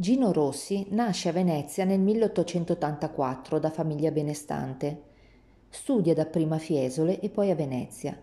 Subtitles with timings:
[0.00, 5.02] Gino Rossi nasce a Venezia nel 1884 da famiglia benestante.
[5.68, 8.18] Studia dapprima a Fiesole e poi a Venezia.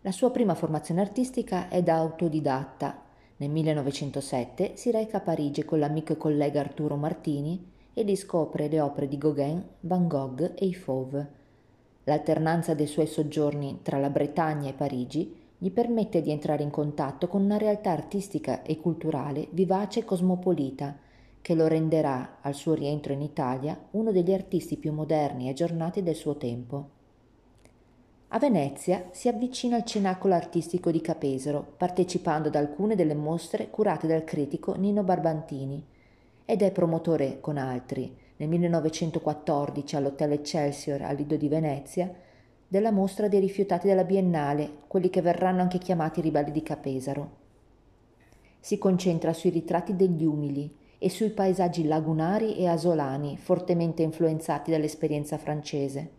[0.00, 3.02] La sua prima formazione artistica è da autodidatta.
[3.36, 8.68] Nel 1907 si reca a Parigi con l'amico e collega Arturo Martini e lì scopre
[8.68, 11.32] le opere di Gauguin, Van Gogh e i Fauve.
[12.04, 17.26] L'alternanza dei suoi soggiorni tra la Bretagna e Parigi gli permette di entrare in contatto
[17.26, 20.96] con una realtà artistica e culturale vivace e cosmopolita,
[21.42, 26.02] che lo renderà, al suo rientro in Italia, uno degli artisti più moderni e aggiornati
[26.02, 26.90] del suo tempo.
[28.28, 34.06] A Venezia si avvicina al cenacolo artistico di Capesero, partecipando ad alcune delle mostre curate
[34.06, 35.82] dal critico Nino Barbantini,
[36.44, 42.12] ed è promotore con altri, nel 1914 all'Hotel Excelsior a Lido di Venezia,
[42.68, 47.30] della mostra dei rifiutati della Biennale, quelli che verranno anche chiamati ribelli di Capesaro.
[48.60, 55.38] Si concentra sui ritratti degli umili e sui paesaggi lagunari e asolani fortemente influenzati dall'esperienza
[55.38, 56.10] francese.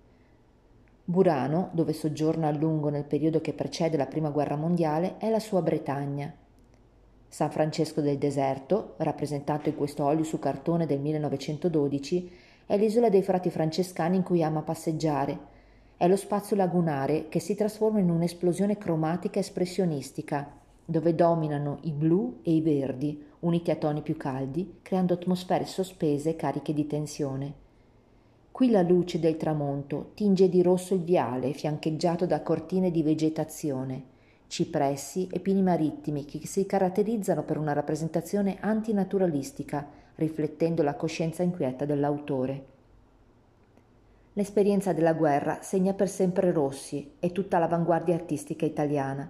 [1.05, 5.39] Burano, dove soggiorna a lungo nel periodo che precede la Prima Guerra Mondiale, è la
[5.39, 6.33] sua Bretagna.
[7.27, 12.31] San Francesco del Deserto, rappresentato in questo olio su cartone del 1912,
[12.65, 15.57] è l'isola dei frati francescani in cui ama passeggiare,
[15.99, 20.49] è lo spazio lagunare che si trasforma in un'esplosione cromatica espressionistica,
[20.85, 26.37] dove dominano i blu e i verdi, uniti a toni più caldi, creando atmosfere sospese
[26.37, 27.53] cariche di tensione.
[28.49, 34.03] Qui la luce del tramonto tinge di rosso il viale, fiancheggiato da cortine di vegetazione,
[34.47, 41.83] cipressi e pini marittimi che si caratterizzano per una rappresentazione antinaturalistica, riflettendo la coscienza inquieta
[41.83, 42.77] dell'autore.
[44.33, 49.29] L'esperienza della guerra segna per sempre Rossi e tutta l'avanguardia artistica italiana.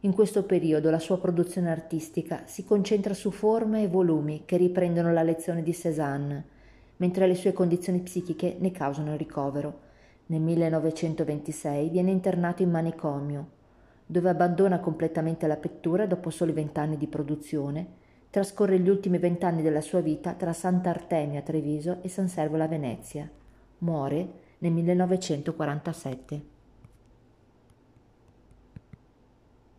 [0.00, 5.12] In questo periodo la sua produzione artistica si concentra su forme e volumi che riprendono
[5.12, 6.44] la lezione di Cézanne,
[6.96, 9.80] mentre le sue condizioni psichiche ne causano il ricovero.
[10.26, 13.48] Nel 1926 viene internato in manicomio,
[14.06, 17.86] dove abbandona completamente la pittura dopo soli vent'anni di produzione,
[18.30, 22.68] trascorre gli ultimi vent'anni della sua vita tra Sant'Artemio a Treviso e San Servola a
[22.68, 23.30] Venezia.
[23.84, 24.28] Muore
[24.58, 26.53] nel 1947.